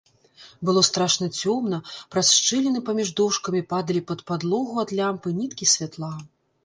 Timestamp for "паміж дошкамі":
2.87-3.61